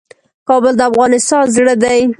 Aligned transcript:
کابل 0.49 0.73
د 0.77 0.81
افغانستان 0.91 1.45
زړه 1.55 1.73
دی 1.83 2.01